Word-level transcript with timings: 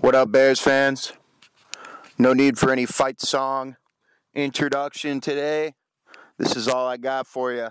What 0.00 0.14
up, 0.14 0.32
Bears 0.32 0.58
fans? 0.58 1.12
No 2.16 2.32
need 2.32 2.56
for 2.58 2.72
any 2.72 2.86
fight 2.86 3.20
song 3.20 3.76
introduction 4.34 5.20
today. 5.20 5.74
This 6.38 6.56
is 6.56 6.66
all 6.68 6.86
I 6.86 6.96
got 6.96 7.26
for 7.26 7.52
you. 7.52 7.68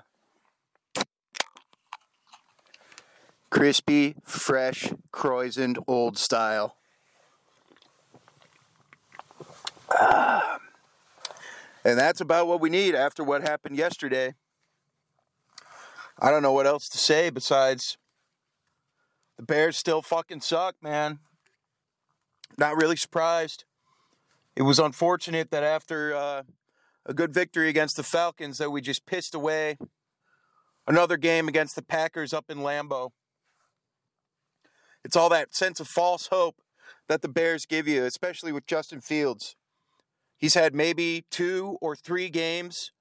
Crispy, 3.50 4.14
fresh, 4.24 4.94
croissant, 5.12 5.80
old 5.88 6.20
style. 6.20 6.76
Ah. 9.92 10.60
And 11.84 11.98
that's 11.98 12.22
about 12.22 12.46
what 12.46 12.62
we 12.62 12.70
need 12.70 12.94
after 12.94 13.24
what 13.24 13.42
happened 13.42 13.76
yesterday. 13.76 14.36
I 16.20 16.30
don't 16.30 16.44
know 16.44 16.52
what 16.52 16.68
else 16.68 16.90
to 16.90 16.98
say 17.00 17.32
besides 17.32 17.98
the 19.38 19.44
Bears 19.44 19.78
still 19.78 20.04
fucking 20.04 20.42
suck, 20.42 20.76
man. 20.84 21.20
Not 22.58 22.76
really 22.76 22.96
surprised. 22.96 23.66
It 24.56 24.64
was 24.64 24.80
unfortunate 24.80 25.52
that 25.52 25.64
after 25.64 26.14
uh, 26.14 26.44
a 27.06 27.14
good 27.14 27.34
victory 27.34 27.70
against 27.70 27.96
the 27.96 28.04
Falcons 28.04 28.58
that 28.58 28.72
we 28.72 28.82
just 28.82 29.06
pissed 29.06 29.34
away 29.34 29.78
another 30.88 31.18
game 31.18 31.48
against 31.48 31.76
the 31.76 31.82
Packers 31.82 32.34
up 32.34 32.50
in 32.50 32.58
Lambeau. 32.58 33.12
It's 35.06 35.16
all 35.16 35.30
that 35.30 35.56
sense 35.56 35.80
of 35.80 35.88
false 35.88 36.28
hope 36.28 36.62
that 37.08 37.22
the 37.22 37.30
Bears 37.30 37.66
give 37.66 37.88
you, 37.88 38.04
especially 38.04 38.52
with 38.52 38.66
Justin 38.66 39.00
Fields. 39.00 39.56
He's 40.38 40.56
had 40.56 40.74
maybe 40.74 41.26
two 41.30 41.78
or 41.82 41.96
three 41.96 42.30
games 42.30 42.92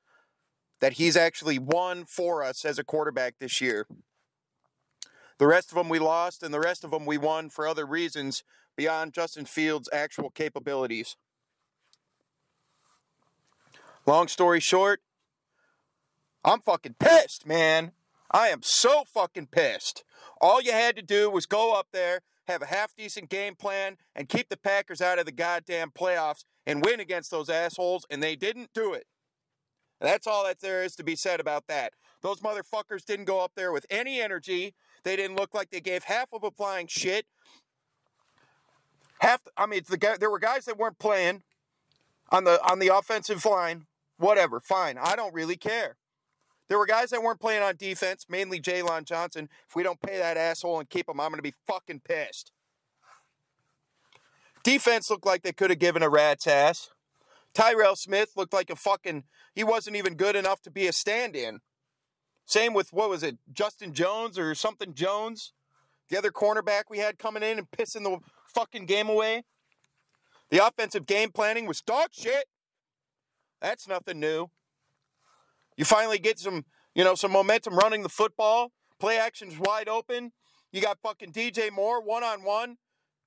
that 0.81 0.95
he's 0.95 1.17
actually 1.17 1.59
won 1.59 2.05
for 2.05 2.45
us 2.45 2.65
as 2.65 2.79
a 2.79 2.85
quarterback 2.85 3.35
this 3.39 3.61
year. 3.61 3.87
The 5.39 5.47
rest 5.47 5.71
of 5.71 5.77
them 5.77 5.89
we 5.89 5.99
lost, 5.99 6.43
and 6.43 6.53
the 6.53 6.61
rest 6.61 6.85
of 6.85 6.91
them 6.91 7.07
we 7.07 7.19
won 7.19 7.49
for 7.49 7.67
other 7.67 7.87
reasons 7.87 8.43
beyond 8.79 9.13
Justin 9.13 9.45
Fields' 9.45 9.91
actual 9.93 10.31
capabilities. 10.31 11.17
Long 14.07 14.29
story 14.29 14.61
short, 14.61 15.01
I'm 16.45 16.61
fucking 16.61 16.95
pissed, 17.01 17.45
man. 17.45 17.91
I 18.31 18.49
am 18.49 18.61
so 18.63 19.03
fucking 19.13 19.49
pissed. 19.49 20.05
All 20.41 20.63
you 20.63 20.71
had 20.71 20.95
to 20.95 21.03
do 21.03 21.29
was 21.29 21.45
go 21.45 21.75
up 21.75 21.89
there, 21.93 22.21
have 22.47 22.63
a 22.63 22.67
half 22.67 22.95
decent 22.95 23.29
game 23.29 23.57
plan, 23.57 23.97
and 24.15 24.29
keep 24.29 24.49
the 24.49 24.57
Packers 24.57 25.03
out 25.03 25.19
of 25.19 25.27
the 25.27 25.33
goddamn 25.33 25.91
playoffs 25.91 26.45
and 26.65 26.85
win 26.85 27.01
against 27.01 27.33
those 27.33 27.51
assholes, 27.51 28.07
and 28.09 28.23
they 28.23 28.37
didn't 28.37 28.71
do 28.73 28.95
it. 28.95 29.07
That's 30.01 30.29
all 30.29 30.45
that 30.45 30.61
there 30.61 30.85
is 30.85 30.95
to 30.95 31.03
be 31.03 31.17
said 31.17 31.41
about 31.41 31.67
that. 31.67 31.95
Those 32.23 32.41
motherfuckers 32.41 33.05
didn't 33.05 33.25
go 33.25 33.41
up 33.41 33.53
there 33.57 33.73
with 33.73 33.87
any 33.91 34.21
energy. 34.21 34.77
They 35.03 35.17
didn't 35.17 35.37
look 35.37 35.53
like 35.53 35.71
they 35.71 35.81
gave 35.81 36.05
half 36.05 36.29
of 36.33 36.45
a 36.45 36.53
flying 36.53 36.87
shit. 36.87 37.27
Half, 39.21 39.43
I 39.57 39.67
mean, 39.67 39.83
the 39.89 39.97
guy, 39.97 40.17
there 40.17 40.31
were 40.31 40.39
guys 40.39 40.65
that 40.67 40.79
weren't 40.79 40.99
playing 40.99 41.43
on 42.31 42.45
the 42.45 42.63
on 42.65 42.79
the 42.79 42.95
offensive 42.95 43.45
line. 43.45 43.87
Whatever, 44.17 44.61
fine. 44.61 44.99
I 44.99 45.17
don't 45.17 45.35
really 45.35 45.57
care. 45.57 45.97
There 46.69 46.79
were 46.79 46.87
guys 46.87 47.11
that 47.11 47.23
weren't 47.23 47.41
playing 47.41 47.63
on 47.63 47.77
defense, 47.77 48.27
mainly 48.29 48.61
Jaylon 48.61 49.05
Johnson. 49.05 49.49
If 49.69 49.75
we 49.75 49.83
don't 49.83 50.01
pay 50.01 50.19
that 50.19 50.37
asshole 50.37 50.81
and 50.81 50.91
keep 50.91 51.09
him, 51.09 51.19
I'm 51.21 51.31
going 51.31 51.39
to 51.39 51.43
be 51.43 51.55
fucking 51.67 52.01
pissed. 52.01 52.53
Defense 54.63 55.09
looked 55.09 55.25
like 55.25 55.43
they 55.43 55.53
could 55.53 55.71
have 55.71 55.79
given 55.79 56.03
a 56.03 56.11
rat's 56.11 56.47
ass. 56.47 56.91
Terell 57.55 57.97
Smith 57.97 58.33
looked 58.37 58.53
like 58.53 58.71
a 58.71 58.77
fucking. 58.77 59.25
He 59.55 59.65
wasn't 59.65 59.97
even 59.97 60.15
good 60.15 60.37
enough 60.37 60.61
to 60.63 60.71
be 60.71 60.87
a 60.87 60.93
stand 60.93 61.35
in. 61.35 61.61
Same 62.45 62.75
with, 62.75 62.93
what 62.93 63.11
was 63.11 63.23
it, 63.23 63.39
Justin 63.53 63.93
Jones 63.93 64.39
or 64.39 64.55
something 64.55 64.95
Jones? 64.95 65.53
The 66.09 66.19
other 66.19 66.31
cornerback 66.31 66.85
we 66.89 66.99
had 66.99 67.19
coming 67.19 67.43
in 67.43 67.59
and 67.59 67.71
pissing 67.71 68.05
the 68.05 68.19
fucking 68.55 68.87
game 68.87 69.09
away. 69.09 69.45
The 70.51 70.65
offensive 70.67 71.07
game 71.07 71.31
planning 71.31 71.67
was 71.67 71.81
dog 71.81 72.09
shit. 72.13 72.47
That's 73.61 73.89
nothing 73.89 74.21
new. 74.21 74.49
You 75.77 75.85
finally 75.85 76.19
get 76.19 76.39
some, 76.39 76.65
you 76.95 77.05
know, 77.05 77.15
some 77.15 77.33
momentum 77.33 77.77
running 77.77 78.03
the 78.03 78.09
football. 78.09 78.73
Play 78.99 79.19
action's 79.19 79.59
wide 79.59 79.89
open. 79.89 80.33
You 80.73 80.81
got 80.81 80.99
fucking 81.03 81.33
DJ 81.33 81.71
Moore 81.71 82.03
one 82.03 82.25
on 82.25 82.43
one 82.43 82.77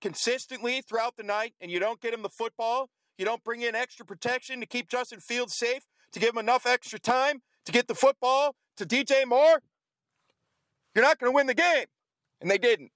consistently 0.01 0.81
throughout 0.81 1.15
the 1.15 1.23
night, 1.23 1.53
and 1.61 1.71
you 1.71 1.79
don't 1.79 2.01
get 2.01 2.13
him 2.13 2.23
the 2.23 2.29
football. 2.29 2.89
You 3.17 3.25
don't 3.25 3.43
bring 3.43 3.61
in 3.61 3.75
extra 3.75 4.05
protection 4.05 4.59
to 4.59 4.65
keep 4.65 4.89
Justin 4.89 5.19
Fields 5.19 5.55
safe, 5.55 5.83
to 6.11 6.19
give 6.19 6.33
him 6.33 6.39
enough 6.39 6.65
extra 6.65 6.99
time 6.99 7.41
to 7.65 7.71
get 7.71 7.87
the 7.87 7.95
football 7.95 8.55
to 8.77 8.85
DJ 8.85 9.25
Moore. 9.25 9.61
You're 10.95 11.05
not 11.05 11.19
going 11.19 11.31
to 11.31 11.35
win 11.35 11.47
the 11.47 11.53
game. 11.53 11.85
And 12.41 12.49
they 12.49 12.57
didn't. 12.57 12.91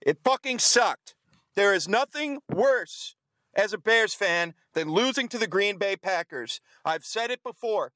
It 0.00 0.18
fucking 0.22 0.58
sucked. 0.58 1.14
There 1.54 1.74
is 1.74 1.88
nothing 1.88 2.40
worse 2.48 3.14
as 3.54 3.72
a 3.72 3.78
Bears 3.78 4.14
fan 4.14 4.54
than 4.72 4.92
losing 4.92 5.28
to 5.28 5.38
the 5.38 5.46
Green 5.46 5.76
Bay 5.76 5.96
Packers. 5.96 6.60
I've 6.84 7.04
said 7.04 7.30
it 7.30 7.42
before. 7.42 7.92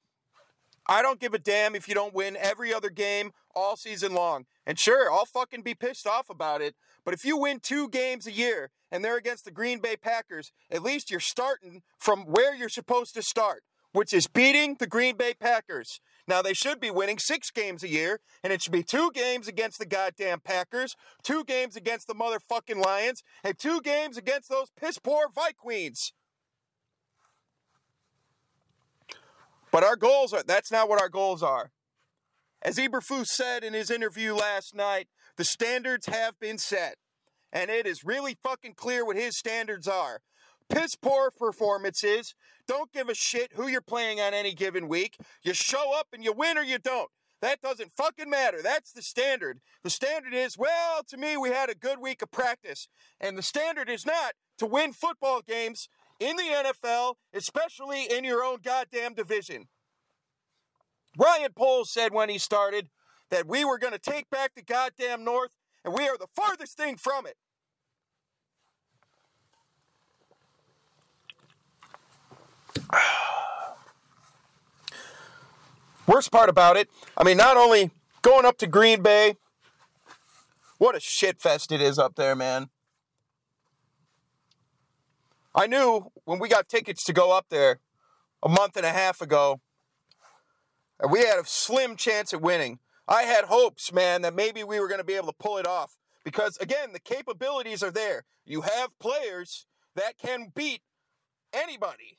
I 0.89 1.03
don't 1.03 1.21
give 1.21 1.35
a 1.35 1.39
damn 1.39 1.75
if 1.75 1.89
you 1.89 1.95
don't 1.95 2.15
win 2.15 2.37
every 2.37 2.73
other 2.73 2.91
game 2.91 3.33
all 3.55 3.77
season 3.77 4.15
long. 4.15 4.45
And 4.67 4.79
sure, 4.79 5.11
I'll 5.11 5.25
fucking 5.25 5.63
be 5.63 5.75
pissed 5.75 6.07
off 6.07 6.31
about 6.31 6.61
it. 6.61 6.77
But 7.05 7.15
if 7.15 7.25
you 7.25 7.37
win 7.37 7.61
two 7.61 7.89
games 7.89 8.27
a 8.27 8.33
year 8.33 8.71
and 8.93 9.05
they're 9.05 9.17
against 9.17 9.45
the 9.45 9.51
Green 9.51 9.81
Bay 9.81 9.97
Packers, 9.97 10.53
at 10.71 10.83
least 10.83 11.11
you're 11.11 11.21
starting 11.21 11.83
from 11.99 12.25
where 12.25 12.55
you're 12.55 12.69
supposed 12.69 13.15
to 13.15 13.23
start, 13.23 13.63
which 13.93 14.13
is 14.13 14.27
beating 14.27 14.77
the 14.79 14.87
Green 14.87 15.17
Bay 15.17 15.35
Packers. 15.35 16.01
Now, 16.29 16.43
they 16.43 16.55
should 16.55 16.81
be 16.81 16.91
winning 16.91 17.19
six 17.19 17.51
games 17.51 17.83
a 17.85 17.89
year, 17.89 18.21
and 18.43 18.53
it 18.53 18.61
should 18.61 18.73
be 18.73 18.83
two 18.83 19.11
games 19.15 19.47
against 19.47 19.79
the 19.79 19.87
goddamn 19.87 20.41
Packers, 20.41 20.97
two 21.23 21.45
games 21.45 21.77
against 21.77 22.09
the 22.09 22.15
motherfucking 22.15 22.85
Lions, 22.85 23.23
and 23.45 23.59
two 23.59 23.81
games 23.81 24.17
against 24.17 24.49
those 24.49 24.71
piss 24.79 24.99
poor 24.99 25.27
Vikings. 25.33 26.13
But 29.71 29.85
our 29.85 29.97
goals 29.97 30.33
are, 30.33 30.43
that's 30.43 30.73
not 30.73 30.89
what 30.89 31.01
our 31.01 31.09
goals 31.09 31.43
are. 31.43 31.71
As 32.63 32.79
Eberflus 32.79 33.27
said 33.27 33.63
in 33.63 33.75
his 33.75 33.91
interview 33.91 34.35
last 34.35 34.75
night, 34.75 35.09
the 35.37 35.45
standards 35.45 36.07
have 36.07 36.39
been 36.41 36.59
set. 36.59 36.97
And 37.53 37.71
it 37.71 37.87
is 37.87 38.05
really 38.05 38.37
fucking 38.43 38.75
clear 38.75 39.05
what 39.05 39.17
his 39.17 39.39
standards 39.39 39.87
are. 39.87 40.21
Piss 40.69 40.97
poor 40.97 41.31
performances. 41.31 42.35
Don't 42.67 42.93
give 42.93 43.09
a 43.09 43.15
shit 43.15 43.53
who 43.55 43.69
you're 43.69 43.81
playing 43.81 44.21
on 44.21 44.35
any 44.35 44.53
given 44.55 44.89
week. 44.89 45.17
You 45.43 45.55
show 45.55 45.97
up 45.99 46.09
and 46.13 46.25
you 46.25 46.33
win 46.33 46.59
or 46.59 46.63
you 46.63 46.79
don't. 46.79 47.11
That 47.43 47.61
doesn't 47.61 47.93
fucking 47.97 48.31
matter. 48.31 48.63
That's 48.63 48.93
the 48.93 49.03
standard. 49.03 49.61
The 49.85 49.91
standard 49.91 50.33
is, 50.35 50.57
well, 50.57 51.03
to 51.09 51.17
me, 51.17 51.37
we 51.37 51.51
had 51.51 51.69
a 51.69 51.75
good 51.75 52.01
week 52.01 52.23
of 52.23 52.31
practice. 52.31 52.89
And 53.21 53.37
the 53.37 53.43
standard 53.43 53.91
is 53.91 54.07
not 54.07 54.33
to 54.59 54.67
win 54.67 54.93
football 54.93 55.43
games 55.47 55.89
in 56.19 56.37
the 56.37 56.43
NFL, 56.43 57.15
especially 57.35 58.05
in 58.05 58.25
your 58.25 58.43
own 58.43 58.59
goddamn 58.65 59.15
division. 59.15 59.67
Ryan 61.19 61.53
Poles 61.55 61.93
said 61.93 62.13
when 62.13 62.29
he 62.29 62.39
started 62.39 62.89
that 63.31 63.47
we 63.47 63.65
were 63.65 63.79
going 63.79 63.93
to 63.93 63.99
take 63.99 64.31
back 64.31 64.53
the 64.55 64.63
goddamn 64.63 65.25
North, 65.25 65.57
and 65.85 65.95
we 65.95 66.09
are 66.09 66.19
the 66.19 66.29
farthest 66.35 66.77
thing 66.77 66.97
from 66.97 67.27
it. 67.27 67.37
Worst 76.07 76.31
part 76.31 76.49
about 76.49 76.77
it, 76.77 76.89
I 77.17 77.25
mean, 77.25 77.37
not 77.37 77.57
only 77.57 77.91
going 78.23 78.45
up 78.45 78.59
to 78.59 78.67
Green 78.67 79.03
Bay, 79.03 79.37
what 80.79 80.95
a 80.95 81.01
shit 81.01 81.41
fest 81.41 81.73
it 81.73 81.81
is 81.81 81.99
up 81.99 82.17
there, 82.17 82.37
man. 82.37 82.69
I 85.55 85.67
knew 85.67 86.13
when 86.25 86.39
we 86.39 86.49
got 86.49 86.69
tickets 86.69 87.03
to 87.05 87.15
go 87.15 87.37
up 87.37 87.47
there 87.49 87.81
a 88.43 88.49
month 88.49 88.77
and 88.77 88.85
a 88.85 88.91
half 88.91 89.23
ago, 89.23 89.61
and 91.01 91.11
we 91.11 91.21
had 91.21 91.39
a 91.39 91.45
slim 91.45 91.97
chance 91.97 92.35
at 92.35 92.43
winning. 92.43 92.79
I 93.09 93.23
had 93.23 93.45
hopes, 93.45 93.93
man, 93.93 94.23
that 94.23 94.35
maybe 94.35 94.65
we 94.65 94.81
were 94.81 94.89
going 94.89 95.01
to 95.01 95.05
be 95.05 95.15
able 95.15 95.29
to 95.29 95.39
pull 95.39 95.59
it 95.59 95.67
off 95.67 95.97
because, 96.25 96.57
again, 96.59 96.93
the 96.93 97.01
capabilities 97.01 97.83
are 97.83 97.91
there. 97.91 98.25
You 98.45 98.63
have 98.63 98.99
players 98.99 99.67
that 99.95 100.19
can 100.19 100.53
beat 100.55 100.83
anybody. 101.53 102.16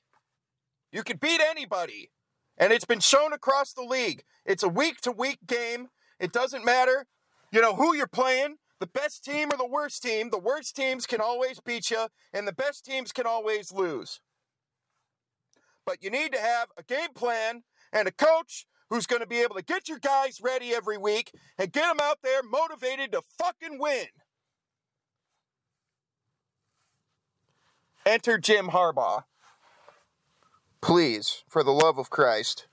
You 0.92 1.04
can 1.04 1.18
beat 1.18 1.42
anybody. 1.42 2.12
And 2.57 2.74
it's 2.74 2.86
been 2.86 3.00
shown 3.00 3.34
across 3.34 3.74
the 3.74 3.84
league. 3.84 4.24
It's 4.45 4.63
a 4.63 4.69
week 4.69 5.01
to 5.01 5.12
week 5.12 5.39
game. 5.45 5.89
It 6.19 6.31
doesn't 6.31 6.66
matter, 6.66 7.06
you 7.51 7.62
know, 7.62 7.75
who 7.75 7.95
you're 7.95 8.07
playing. 8.07 8.56
The 8.80 8.88
best 8.88 9.24
team 9.24 9.51
or 9.51 9.57
the 9.57 9.68
worst 9.68 10.04
team, 10.04 10.30
the 10.30 10.39
worst 10.39 10.75
teams 10.75 11.06
can 11.06 11.19
always 11.19 11.60
beat 11.60 11.89
you, 11.89 12.07
and 12.31 12.48
the 12.48 12.54
best 12.54 12.86
teams 12.86 13.12
can 13.12 13.25
always 13.25 13.72
lose. 13.72 14.22
But 15.86 16.04
you 16.04 16.10
need 16.10 16.31
to 16.34 16.39
have 16.39 16.69
a 16.78 16.84
game 16.84 17.13
plan 17.16 17.63
and 17.92 18.07
a 18.07 18.12
coach 18.12 18.68
who's 18.89 19.07
going 19.07 19.22
to 19.22 19.28
be 19.28 19.42
able 19.42 19.56
to 19.56 19.63
get 19.63 19.89
your 19.89 20.00
guys 20.00 20.39
ready 20.42 20.74
every 20.74 20.98
week 20.98 21.31
and 21.57 21.72
get 21.72 21.88
them 21.88 22.00
out 22.01 22.19
there 22.24 22.42
motivated 22.44 23.12
to 23.13 23.22
fucking 23.38 23.80
win. 23.80 24.07
Enter 28.06 28.38
Jim 28.38 28.68
Harbaugh. 28.68 29.24
Please, 30.88 31.44
for 31.50 31.66
the 31.66 31.72
love 31.72 31.98
of 31.98 32.10
Christ. 32.10 32.66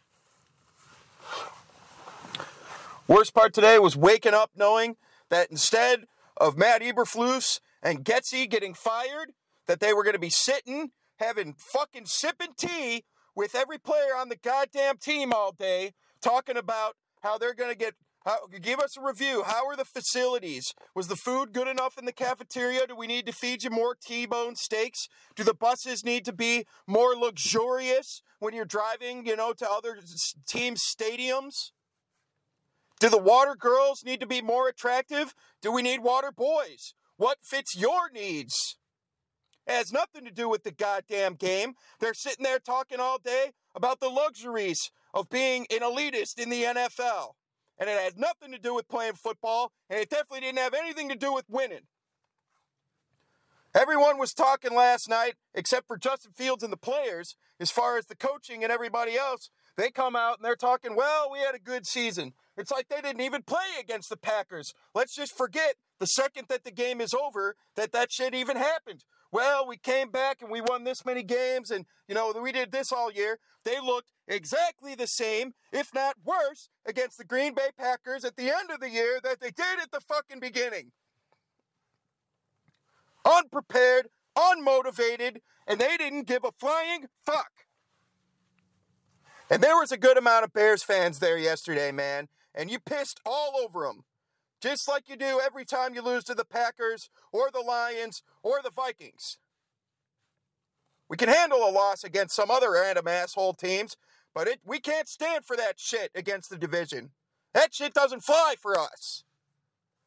Worst 3.09 3.35
part 3.35 3.53
today 3.53 3.81
was 3.81 3.97
waking 3.97 4.35
up 4.35 4.53
knowing 4.55 4.95
that 5.31 5.51
instead 5.51 6.05
of 6.37 6.57
Matt 6.57 6.81
Eberflus 6.81 7.59
and 7.83 8.05
Getsy 8.05 8.49
getting 8.49 8.73
fired, 8.73 9.33
that 9.67 9.81
they 9.81 9.93
were 9.93 10.05
going 10.05 10.15
to 10.15 10.21
be 10.21 10.31
sitting, 10.31 10.93
having 11.17 11.57
fucking 11.59 12.07
sipping 12.07 12.53
tea 12.57 13.03
with 13.35 13.57
every 13.57 13.79
player 13.79 14.17
on 14.17 14.29
the 14.29 14.37
goddamn 14.37 14.99
team 14.99 15.33
all 15.33 15.51
day, 15.51 15.93
talking 16.23 16.57
about 16.57 16.95
how 17.25 17.37
they're 17.37 17.53
going 17.53 17.73
to 17.73 17.77
get. 17.77 17.95
How, 18.25 18.39
give 18.47 18.81
us 18.81 18.97
a 18.97 19.03
review. 19.03 19.43
How 19.45 19.67
are 19.67 19.77
the 19.77 19.85
facilities? 19.85 20.73
Was 20.95 21.09
the 21.09 21.17
food 21.17 21.53
good 21.53 21.69
enough 21.69 21.99
in 21.99 22.07
the 22.07 22.13
cafeteria? 22.13 22.87
Do 22.87 22.97
we 22.97 23.07
need 23.07 23.27
to 23.27 23.33
feed 23.33 23.63
you 23.63 23.71
more 23.71 23.95
T-bone 23.95 24.57
steaks? 24.57 25.09
Do 25.37 25.45
the 25.45 25.53
buses 25.53 26.05
need 26.05 26.25
to 26.25 26.33
be 26.33 26.65
more 26.87 27.15
luxurious 27.15 28.23
when 28.39 28.55
you're 28.55 28.65
driving, 28.65 29.27
you 29.27 29.37
know, 29.37 29.53
to 29.53 29.71
other 29.71 29.99
team 30.49 30.77
stadiums? 30.77 31.73
Do 32.99 33.11
the 33.11 33.19
water 33.19 33.55
girls 33.55 34.03
need 34.05 34.21
to 34.21 34.27
be 34.27 34.41
more 34.41 34.69
attractive? 34.69 35.35
Do 35.61 35.71
we 35.71 35.83
need 35.83 36.01
water 36.01 36.33
boys? 36.33 36.95
What 37.19 37.39
fits 37.43 37.77
your 37.77 38.09
needs? 38.11 38.79
It 39.67 39.73
has 39.73 39.93
nothing 39.93 40.25
to 40.25 40.31
do 40.31 40.49
with 40.49 40.63
the 40.63 40.73
goddamn 40.73 41.35
game. 41.35 41.75
They're 42.01 42.15
sitting 42.15 42.45
there 42.45 42.59
talking 42.59 43.01
all 43.01 43.19
day 43.19 43.53
about 43.75 44.01
the 44.01 44.09
luxuries 44.09 44.91
of 45.13 45.29
being 45.29 45.67
an 45.71 45.81
elitist 45.81 46.39
in 46.39 46.49
the 46.49 46.63
NFL. 46.63 47.33
And 47.79 47.91
it 47.91 47.99
has 47.99 48.17
nothing 48.17 48.53
to 48.53 48.59
do 48.59 48.75
with 48.75 48.89
playing 48.89 49.15
football, 49.15 49.73
and 49.91 49.99
it 49.99 50.11
definitely 50.11 50.41
didn't 50.41 50.59
have 50.59 50.75
anything 50.75 51.09
to 51.09 51.17
do 51.17 51.33
with 51.33 51.45
winning. 51.49 51.87
Everyone 53.75 54.19
was 54.19 54.33
talking 54.33 54.73
last 54.73 55.09
night, 55.09 55.35
except 55.53 55.89
for 55.89 55.97
Justin 55.97 56.31
Fields 56.33 56.63
and 56.63 56.73
the 56.73 56.77
players, 56.77 57.35
as 57.59 57.73
far 57.73 57.99
as 57.99 58.07
the 58.07 58.15
coaching 58.15 58.63
and 58.63 58.73
everybody 58.73 59.17
else. 59.17 59.51
They 59.77 59.91
come 59.91 60.15
out 60.15 60.39
and 60.39 60.45
they're 60.45 60.55
talking, 60.55 60.95
well, 60.95 61.29
we 61.33 61.41
had 61.41 61.57
a 61.57 61.59
good 61.59 61.85
season. 61.85 62.35
It's 62.57 62.71
like 62.71 62.89
they 62.89 63.01
didn't 63.01 63.23
even 63.23 63.43
play 63.43 63.81
against 63.81 64.11
the 64.11 64.17
Packers. 64.17 64.75
Let's 64.95 65.17
just 65.17 65.37
forget 65.37 65.75
the 65.99 66.07
second 66.07 66.47
that 66.49 66.63
the 66.63 66.71
game 66.71 67.01
is 67.01 67.15
over 67.15 67.57
that 67.75 67.91
that 67.91 68.13
shit 68.13 68.33
even 68.33 68.57
happened. 68.57 69.05
Well, 69.35 69.67
we 69.67 69.77
came 69.77 70.13
back 70.13 70.43
and 70.43 70.49
we 70.49 70.61
won 70.61 70.85
this 70.85 71.05
many 71.05 71.25
games 71.25 71.73
and, 71.73 71.87
you 72.07 72.15
know, 72.15 72.33
we 72.41 72.53
did 72.53 72.71
this 72.71 72.93
all 72.93 73.11
year. 73.11 73.41
They 73.65 73.81
looked 73.81 74.07
exactly 74.29 74.95
the 74.95 75.09
same, 75.09 75.55
if 75.73 75.93
not 75.93 76.15
worse, 76.25 76.69
against 76.87 77.19
the 77.19 77.25
Green 77.25 77.53
Bay 77.53 77.71
Packers 77.77 78.25
at 78.25 78.37
the 78.37 78.45
end 78.45 78.71
of 78.71 78.79
the 78.79 78.91
year 78.91 79.19
that 79.25 79.41
they 79.41 79.51
did 79.51 79.81
at 79.83 79.91
the 79.91 79.99
fucking 79.99 80.39
beginning. 80.39 80.93
Unprepared, 83.25 84.07
unmotivated, 84.39 85.39
and 85.67 85.81
they 85.81 85.97
didn't 85.97 86.29
give 86.29 86.45
a 86.45 86.53
flying 86.53 87.07
fuck. 87.27 87.51
And 89.51 89.61
there 89.61 89.77
was 89.77 89.91
a 89.91 89.97
good 89.97 90.17
amount 90.17 90.45
of 90.45 90.53
Bears 90.53 90.85
fans 90.85 91.19
there 91.19 91.39
yesterday, 91.39 91.91
man, 91.91 92.29
and 92.55 92.71
you 92.71 92.79
pissed 92.79 93.19
all 93.27 93.57
over 93.65 93.85
them. 93.85 94.05
Just 94.65 94.89
like 94.89 95.11
you 95.11 95.17
do 95.17 95.43
every 95.45 95.67
time 95.67 95.95
you 95.95 96.01
lose 96.01 96.25
to 96.25 96.35
the 96.35 96.47
Packers 96.47 97.11
or 97.33 97.51
the 97.53 97.61
Lions 97.61 98.23
or 98.43 98.63
the 98.65 98.71
Vikings. 98.71 99.37
We 101.07 101.19
can 101.19 101.29
handle 101.29 101.69
a 101.69 101.71
loss 101.71 102.03
against 102.03 102.35
some 102.35 102.51
other 102.51 102.73
random 102.73 103.07
asshole 103.07 103.53
teams, 103.53 103.99
but 104.35 104.49
it, 104.49 104.61
we 104.65 104.81
can't 104.81 105.07
stand 105.07 105.45
for 105.45 105.55
that 105.55 105.79
shit 105.79 106.11
against 106.15 106.49
the 106.49 106.57
division. 106.57 107.11
That 107.53 107.75
shit 107.75 107.93
doesn't 107.93 108.25
fly 108.25 108.55
for 108.59 108.79
us. 108.79 109.25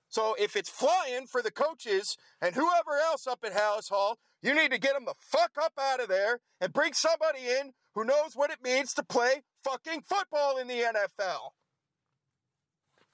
So 0.09 0.35
if 0.39 0.55
it's 0.55 0.71
flying 0.71 1.27
for 1.27 1.43
the 1.43 1.51
coaches 1.51 2.17
and 2.41 2.55
whoever 2.55 2.97
else 2.99 3.27
up 3.27 3.43
at 3.45 3.53
Halas 3.53 3.89
Hall, 3.89 4.17
you 4.41 4.55
need 4.55 4.71
to 4.71 4.79
get 4.79 4.95
them 4.95 5.05
the 5.05 5.13
fuck 5.19 5.51
up 5.61 5.73
out 5.79 5.99
of 5.99 6.09
there 6.09 6.39
and 6.59 6.73
bring 6.73 6.93
somebody 6.93 7.41
in 7.41 7.73
who 7.93 8.03
knows 8.03 8.31
what 8.33 8.49
it 8.49 8.63
means 8.63 8.95
to 8.95 9.03
play 9.03 9.43
fucking 9.63 10.01
football 10.01 10.57
in 10.57 10.67
the 10.67 10.81
NFL. 10.81 11.51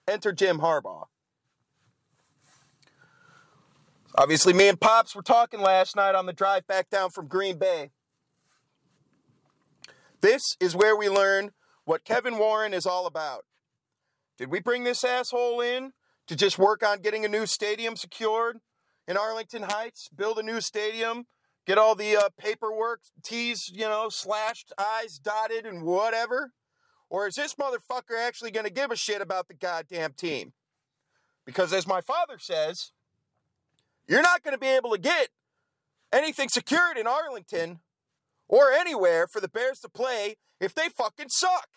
Enter 0.07 0.31
Jim 0.31 0.60
Harbaugh. 0.60 1.07
Obviously, 4.15 4.54
me 4.54 4.69
and 4.69 4.80
Pops 4.80 5.15
were 5.15 5.24
talking 5.24 5.60
last 5.60 5.95
night 5.95 6.13
on 6.13 6.27
the 6.27 6.33
drive 6.33 6.68
back 6.68 6.89
down 6.89 7.10
from 7.10 7.27
Green 7.27 7.57
Bay. 7.57 7.89
This 10.21 10.56
is 10.60 10.75
where 10.75 10.95
we 10.95 11.10
learn 11.10 11.51
what 11.86 12.06
Kevin 12.06 12.38
Warren 12.38 12.75
is 12.75 12.86
all 12.86 13.07
about. 13.07 13.45
Did 14.38 14.51
we 14.51 14.60
bring 14.60 14.83
this 14.83 15.04
asshole 15.04 15.62
in 15.62 15.94
to 16.27 16.36
just 16.36 16.60
work 16.60 16.86
on 16.86 17.00
getting 17.00 17.25
a 17.25 17.27
new 17.27 17.48
stadium 17.48 17.95
secured 17.95 18.60
in 19.07 19.18
Arlington 19.18 19.63
Heights, 19.63 20.10
build 20.16 20.38
a 20.38 20.44
new 20.44 20.62
stadium, 20.62 21.25
get 21.66 21.80
all 21.80 21.95
the 21.95 22.16
uh, 22.16 22.30
paperwork, 22.38 23.01
T's, 23.24 23.71
you 23.74 23.81
know, 23.81 24.09
slashed, 24.09 24.71
I's 24.77 25.18
dotted, 25.18 25.66
and 25.66 25.81
whatever? 25.83 26.54
Or 27.09 27.27
is 27.27 27.36
this 27.36 27.56
motherfucker 27.56 28.18
actually 28.18 28.51
going 28.51 28.66
to 28.66 28.71
give 28.71 28.92
a 28.92 28.95
shit 28.95 29.21
about 29.21 29.48
the 29.48 29.56
goddamn 29.56 30.13
team? 30.13 30.54
Because 31.45 31.74
as 31.74 31.88
my 31.88 32.00
father 32.00 32.38
says, 32.39 32.92
you're 34.07 34.21
not 34.21 34.44
going 34.44 34.53
to 34.53 34.59
be 34.59 34.67
able 34.67 34.91
to 34.91 35.00
get 35.00 35.29
anything 36.11 36.50
secured 36.50 36.97
in 36.97 37.07
Arlington 37.07 37.79
or 38.47 38.71
anywhere 38.71 39.27
for 39.27 39.39
the 39.39 39.47
Bears 39.47 39.79
to 39.79 39.89
play 39.89 40.35
if 40.59 40.75
they 40.75 40.89
fucking 40.89 41.29
suck. 41.29 41.67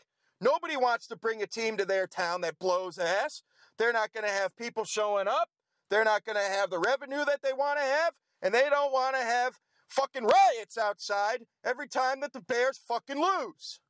Nobody 0.41 0.77
wants 0.77 1.07
to 1.09 1.17
bring 1.17 1.43
a 1.43 1.47
team 1.47 1.77
to 1.77 1.85
their 1.85 2.07
town 2.07 2.43
that 2.43 2.59
blows 2.59 2.99
ass. 2.99 3.43
They're 3.79 3.93
not 3.93 4.13
going 4.13 4.27
to 4.27 4.33
have 4.33 4.57
people 4.57 4.85
showing 4.85 5.29
up. 5.29 5.49
They're 5.89 6.05
not 6.05 6.25
going 6.25 6.37
to 6.37 6.43
have 6.43 6.71
the 6.71 6.79
revenue 6.79 7.25
that 7.25 7.41
they 7.43 7.53
want 7.53 7.79
to 7.79 7.85
have. 7.85 8.15
And 8.43 8.53
they 8.53 8.69
don't 8.69 8.93
want 8.93 9.17
to 9.17 9.23
have 9.23 9.55
fucking 9.89 10.25
riots 10.25 10.77
outside 10.77 11.47
every 11.65 11.89
time 11.89 12.21
that 12.21 12.33
the 12.33 12.41
Bears 12.41 12.79
fucking 12.87 13.21
lose. 13.21 13.81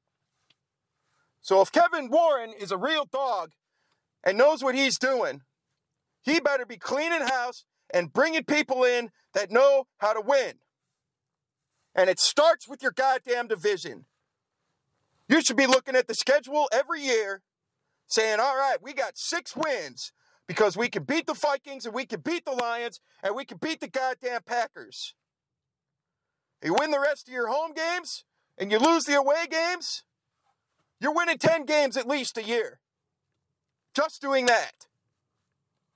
So 1.40 1.60
if 1.60 1.72
Kevin 1.72 2.10
Warren 2.10 2.52
is 2.58 2.70
a 2.70 2.76
real 2.76 3.06
dog 3.10 3.52
and 4.24 4.38
knows 4.38 4.62
what 4.62 4.74
he's 4.74 4.98
doing, 4.98 5.42
he 6.22 6.40
better 6.40 6.66
be 6.66 6.76
cleaning 6.76 7.22
house 7.22 7.64
and 7.92 8.12
bringing 8.12 8.44
people 8.44 8.84
in 8.84 9.10
that 9.34 9.50
know 9.50 9.86
how 9.98 10.12
to 10.12 10.20
win. 10.20 10.54
And 11.94 12.10
it 12.10 12.18
starts 12.18 12.68
with 12.68 12.82
your 12.82 12.92
goddamn 12.92 13.48
division. 13.48 14.06
You 15.28 15.40
should 15.40 15.56
be 15.56 15.66
looking 15.66 15.96
at 15.96 16.06
the 16.06 16.14
schedule 16.14 16.68
every 16.72 17.00
year 17.00 17.42
saying, 18.06 18.38
all 18.38 18.56
right, 18.56 18.76
we 18.82 18.92
got 18.92 19.16
six 19.16 19.56
wins 19.56 20.12
because 20.46 20.76
we 20.76 20.88
can 20.88 21.02
beat 21.02 21.26
the 21.26 21.34
Vikings 21.34 21.86
and 21.86 21.94
we 21.94 22.06
can 22.06 22.20
beat 22.20 22.44
the 22.44 22.52
Lions 22.52 23.00
and 23.22 23.34
we 23.34 23.44
can 23.44 23.58
beat 23.58 23.80
the 23.80 23.88
goddamn 23.88 24.42
Packers. 24.46 25.14
You 26.62 26.74
win 26.74 26.90
the 26.90 27.00
rest 27.00 27.28
of 27.28 27.34
your 27.34 27.48
home 27.48 27.72
games 27.74 28.24
and 28.58 28.70
you 28.70 28.78
lose 28.78 29.04
the 29.04 29.14
away 29.14 29.46
games, 29.50 30.04
you're 31.00 31.14
winning 31.14 31.38
10 31.38 31.64
games 31.64 31.96
at 31.96 32.06
least 32.06 32.38
a 32.38 32.42
year. 32.42 32.80
Just 33.94 34.20
doing 34.20 34.46
that. 34.46 34.86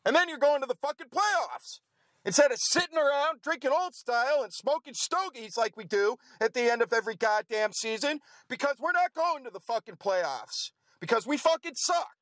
And 0.05 0.17
then 0.17 0.29
you're 0.29 0.39
going 0.39 0.61
to 0.61 0.67
the 0.67 0.77
fucking 0.81 1.09
playoffs. 1.09 1.81
Instead 2.25 2.53
of 2.53 2.59
sitting 2.59 2.99
around 2.99 3.41
drinking 3.43 3.71
old 3.71 3.95
style 3.95 4.43
and 4.43 4.53
smoking 4.53 4.95
stogies 4.95 5.57
like 5.57 5.77
we 5.77 5.85
do 5.85 6.17
at 6.41 6.53
the 6.53 6.71
end 6.71 6.83
of 6.83 6.93
every 6.93 7.17
goddamn 7.17 7.73
season, 7.73 8.21
because 8.49 8.77
we're 8.79 8.93
not 8.93 9.15
going 9.15 9.43
to 9.45 9.51
the 9.51 9.61
fucking 9.61 9.97
playoffs. 9.97 10.73
Because 11.01 11.27
we 11.27 11.39
fucking 11.39 11.77
suck. 11.77 12.17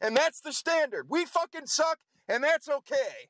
And 0.00 0.16
that's 0.16 0.40
the 0.40 0.52
standard. 0.52 1.06
We 1.08 1.24
fucking 1.24 1.66
suck, 1.66 1.98
and 2.28 2.42
that's 2.42 2.68
okay. 2.68 3.28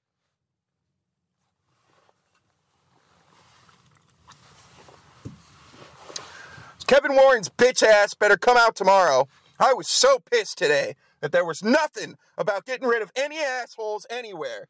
Kevin 6.87 7.17
Warren's 7.17 7.49
bitch 7.49 7.83
ass 7.83 8.15
better 8.15 8.37
come 8.37 8.57
out 8.57 8.77
tomorrow. 8.77 9.29
I 9.59 9.75
was 9.75 9.89
so 9.89 10.19
pissed 10.19 10.57
today 10.57 10.95
that 11.27 11.33
there 11.33 11.45
was 11.45 11.61
nothing 11.61 12.15
about 12.39 12.65
getting 12.67 12.87
rid 12.87 13.03
of 13.03 13.11
any 13.17 13.41
assholes 13.41 14.07
anywhere. 14.09 14.69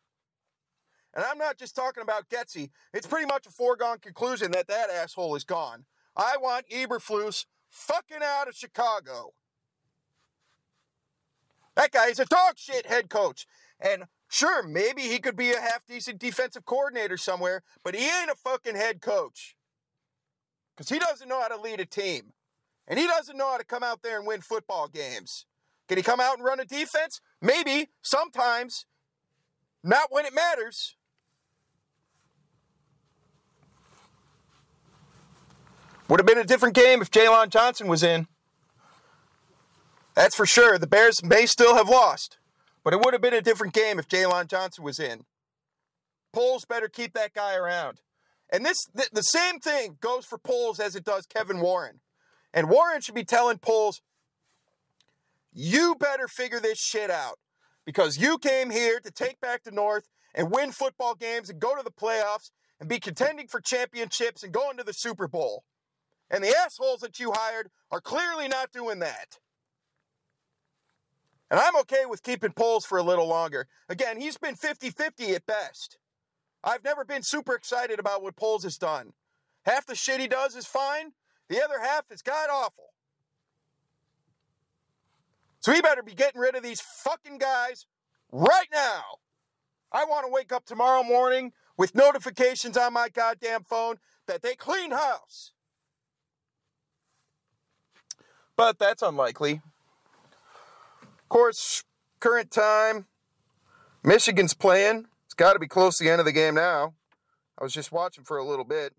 And 1.15 1.23
I'm 1.23 1.37
not 1.37 1.59
just 1.59 1.77
talking 1.77 2.03
about 2.03 2.31
Getsy. 2.31 2.71
It's 2.95 3.07
pretty 3.07 3.27
much 3.27 3.47
a 3.47 3.51
foregone 3.51 3.99
conclusion 3.99 4.53
that 4.53 4.67
that 4.69 4.89
asshole 4.89 5.37
is 5.37 5.45
gone. 5.45 5.85
I 6.17 6.39
want 6.41 6.65
Eberflus 6.71 7.45
fucking 7.69 8.23
out 8.25 8.49
of 8.49 8.55
Chicago. 8.55 9.35
That 11.75 11.93
guy 11.93 12.07
is 12.07 12.21
a 12.21 12.25
dog 12.25 12.55
shit 12.57 12.87
head 12.87 13.11
coach. 13.11 13.47
And 13.79 14.05
sure, 14.31 14.63
maybe 14.63 15.03
he 15.03 15.19
could 15.19 15.37
be 15.37 15.53
a 15.53 15.61
half 15.61 15.85
decent 15.87 16.19
defensive 16.19 16.65
coordinator 16.65 17.19
somewhere, 17.19 17.63
but 17.85 17.95
he 17.95 18.07
ain't 18.07 18.31
a 18.31 18.35
fucking 18.35 18.77
head 18.77 19.03
coach 19.03 19.57
because 20.75 20.89
he 20.89 20.99
doesn't 20.99 21.29
know 21.29 21.43
how 21.43 21.49
to 21.49 21.61
lead 21.61 21.81
a 21.81 21.87
team. 21.87 22.33
And 22.89 22.99
he 22.99 23.07
doesn't 23.07 23.37
know 23.37 23.51
how 23.51 23.59
to 23.59 23.65
come 23.65 23.83
out 23.83 24.01
there 24.01 24.17
and 24.17 24.27
win 24.27 24.41
football 24.41 24.89
games. 24.89 25.45
Can 25.89 25.97
he 25.97 26.03
come 26.03 26.21
out 26.21 26.37
and 26.37 26.45
run 26.45 26.61
a 26.61 26.65
defense? 26.65 27.21
Maybe, 27.41 27.91
sometimes. 28.03 28.87
Not 29.85 30.09
when 30.11 30.27
it 30.27 30.35
matters. 30.35 30.97
Would 36.09 36.21
have 36.21 36.27
been 36.27 36.39
a 36.39 36.45
different 36.45 36.75
game 36.75 37.03
if 37.03 37.11
Jaylon 37.11 37.51
Johnson 37.51 37.89
was 37.89 38.03
in. 38.03 38.27
That's 40.15 40.35
for 40.35 40.47
sure. 40.47 40.79
The 40.79 40.87
Bears 40.87 41.23
may 41.23 41.47
still 41.47 41.75
have 41.75 41.89
lost, 41.89 42.39
but 42.85 42.95
it 42.95 43.01
would 43.01 43.13
have 43.13 43.21
been 43.21 43.35
a 43.35 43.43
different 43.43 43.75
game 43.75 43.99
if 43.99 44.09
Jaylon 44.09 44.49
Johnson 44.49 44.83
was 44.83 44.99
in. 44.99 45.25
Poles 46.33 46.65
better 46.65 46.89
keep 46.89 47.13
that 47.15 47.35
guy 47.35 47.55
around. 47.55 48.01
And 48.51 48.65
this 48.65 48.87
the, 48.95 49.09
the 49.13 49.23
same 49.23 49.59
thing 49.59 49.99
goes 50.01 50.25
for 50.25 50.39
Poles 50.39 50.79
as 50.79 50.95
it 50.95 51.05
does 51.05 51.27
Kevin 51.27 51.61
Warren. 51.61 52.01
And 52.55 52.71
Warren 52.71 53.01
should 53.01 53.15
be 53.15 53.25
telling 53.25 53.59
Poles, 53.59 54.01
you 55.59 55.95
better 55.99 56.29
figure 56.29 56.61
this 56.61 56.79
shit 56.79 57.11
out 57.11 57.39
because 57.87 58.19
you 58.19 58.37
came 58.37 58.69
here 58.69 59.01
to 59.01 59.11
take 59.11 59.41
back 59.41 59.65
the 59.65 59.71
North 59.71 60.07
and 60.35 60.51
win 60.51 60.71
football 60.71 61.15
games 61.15 61.49
and 61.49 61.59
go 61.59 61.75
to 61.75 61.83
the 61.83 61.91
playoffs. 61.91 62.51
and 62.79 62.91
be 62.91 63.01
contending 63.01 63.49
for 63.49 63.59
championships 63.59 64.43
and 64.43 64.53
going 64.53 64.77
to 64.77 64.85
the 64.85 64.93
Super 64.93 65.27
Bowl. 65.27 65.65
And 66.31 66.45
the 66.45 66.55
assholes 66.55 67.01
that 67.01 67.19
you 67.19 67.33
hired 67.33 67.71
are 67.91 68.03
clearly 68.03 68.49
not 68.49 68.71
doing 68.71 68.99
that. 68.99 69.39
And 71.51 71.59
I'm 71.59 71.75
okay 71.79 72.05
with 72.05 72.23
keeping 72.23 72.53
Poles 72.53 72.85
for 72.85 72.99
a 72.99 73.03
little 73.03 73.27
longer. 73.27 73.67
Again, 73.89 74.21
he's 74.21 74.37
been 74.37 74.57
50 74.57 74.91
50 74.91 75.35
at 75.35 75.47
best. 75.47 75.97
I've 76.63 76.85
never 76.85 77.03
been 77.03 77.23
super 77.23 77.55
excited 77.55 77.99
about 77.99 78.23
what 78.23 78.37
Poles 78.37 78.65
has 78.65 78.77
done. 78.77 79.15
Half 79.65 79.87
the 79.87 79.95
shit 79.95 80.21
he 80.21 80.29
does 80.29 80.55
is 80.55 80.67
fine, 80.67 81.13
the 81.49 81.65
other 81.65 81.81
half 81.81 82.05
is 82.11 82.21
god 82.21 82.51
awful. 82.53 82.93
So 85.67 85.73
he 85.73 85.83
better 85.83 86.01
be 86.01 86.15
getting 86.15 86.41
rid 86.41 86.55
of 86.55 86.63
these 86.63 86.81
fucking 86.81 87.39
guys 87.39 87.87
right 88.31 88.69
now. 88.73 89.03
I 89.91 90.05
want 90.05 90.25
to 90.25 90.31
wake 90.31 90.53
up 90.53 90.65
tomorrow 90.65 91.03
morning 91.03 91.55
with 91.77 91.93
notifications 91.93 92.77
on 92.77 92.93
my 92.93 93.09
goddamn 93.09 93.65
phone 93.65 93.97
that 94.29 94.43
they 94.43 94.55
clean 94.55 94.93
house. 94.93 95.51
But 98.55 98.79
that's 98.79 99.03
unlikely. 99.03 99.61
Of 101.03 101.29
course, 101.29 101.83
current 102.21 102.53
time, 102.53 103.07
Michigan's 104.05 104.55
playing. 104.55 105.07
It's 105.25 105.35
got 105.35 105.55
to 105.55 105.59
be 105.59 105.67
close 105.67 105.97
to 105.97 106.05
the 106.05 106.11
end 106.11 106.21
of 106.21 106.27
the 106.27 106.33
game 106.33 106.55
now. 106.55 106.95
I 107.59 107.65
was 107.65 107.73
just 107.73 107.91
watching 107.91 108.23
for 108.23 108.39
a 108.39 108.45
little 108.45 108.65
bit. 108.65 108.95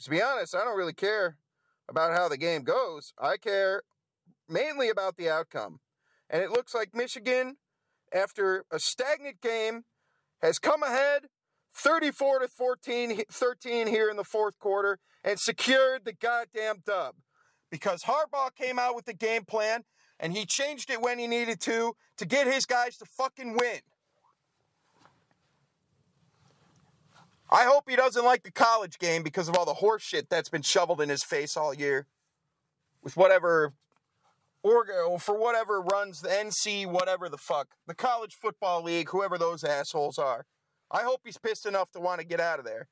To 0.00 0.10
be 0.10 0.20
honest, 0.20 0.56
I 0.56 0.64
don't 0.64 0.76
really 0.76 0.94
care 0.94 1.36
about 1.88 2.10
how 2.10 2.28
the 2.28 2.36
game 2.36 2.64
goes. 2.64 3.12
I 3.22 3.36
care 3.36 3.84
mainly 4.48 4.88
about 4.88 5.16
the 5.16 5.30
outcome. 5.30 5.78
And 6.30 6.42
it 6.42 6.50
looks 6.50 6.74
like 6.74 6.94
Michigan, 6.94 7.56
after 8.12 8.64
a 8.70 8.78
stagnant 8.78 9.40
game, 9.40 9.84
has 10.42 10.58
come 10.58 10.82
ahead 10.82 11.26
34 11.74 12.40
to 12.40 12.48
14, 12.48 13.22
13 13.30 13.86
here 13.86 14.10
in 14.10 14.16
the 14.16 14.24
fourth 14.24 14.58
quarter 14.58 14.98
and 15.24 15.38
secured 15.38 16.04
the 16.04 16.12
goddamn 16.12 16.82
dub. 16.84 17.14
Because 17.70 18.04
Harbaugh 18.04 18.54
came 18.54 18.78
out 18.78 18.94
with 18.94 19.04
the 19.04 19.14
game 19.14 19.44
plan 19.44 19.84
and 20.18 20.36
he 20.36 20.44
changed 20.44 20.90
it 20.90 21.00
when 21.00 21.18
he 21.18 21.26
needed 21.26 21.60
to 21.60 21.94
to 22.16 22.26
get 22.26 22.46
his 22.46 22.66
guys 22.66 22.96
to 22.98 23.04
fucking 23.04 23.54
win. 23.54 23.80
I 27.50 27.64
hope 27.64 27.88
he 27.88 27.96
doesn't 27.96 28.24
like 28.24 28.42
the 28.42 28.50
college 28.50 28.98
game 28.98 29.22
because 29.22 29.48
of 29.48 29.56
all 29.56 29.64
the 29.64 29.74
horse 29.74 30.02
shit 30.02 30.28
that's 30.28 30.50
been 30.50 30.62
shoveled 30.62 31.00
in 31.00 31.08
his 31.08 31.22
face 31.22 31.56
all 31.56 31.72
year. 31.72 32.06
With 33.02 33.16
whatever 33.16 33.72
or 34.62 34.86
uh, 34.90 35.18
for 35.18 35.38
whatever 35.38 35.80
runs 35.80 36.20
the 36.20 36.28
NC, 36.28 36.86
whatever 36.86 37.28
the 37.28 37.38
fuck, 37.38 37.68
the 37.86 37.94
college 37.94 38.34
football 38.34 38.82
league, 38.82 39.10
whoever 39.10 39.38
those 39.38 39.64
assholes 39.64 40.18
are. 40.18 40.44
I 40.90 41.02
hope 41.02 41.20
he's 41.24 41.38
pissed 41.38 41.66
enough 41.66 41.90
to 41.92 42.00
want 42.00 42.20
to 42.20 42.26
get 42.26 42.40
out 42.40 42.58
of 42.58 42.64
there. 42.64 42.88